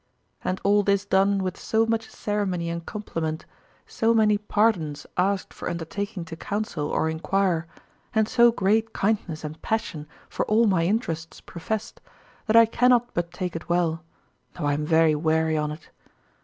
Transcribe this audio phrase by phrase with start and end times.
[0.43, 3.45] And all this done with so much ceremony and compliment,
[3.85, 7.67] so many pardons asked for undertaking to counsel or inquire,
[8.11, 12.01] and so great kindness and passion for all my interests professed,
[12.47, 14.03] that I cannot but take it well,
[14.57, 15.91] though I am very weary on't.